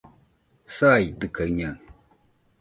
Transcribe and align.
saitɨkaɨñaɨ 0.75 1.75